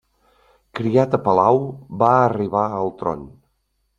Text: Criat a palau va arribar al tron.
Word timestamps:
Criat 0.79 1.17
a 1.17 1.19
palau 1.27 1.61
va 2.03 2.09
arribar 2.21 2.65
al 2.79 2.93
tron. 3.03 3.25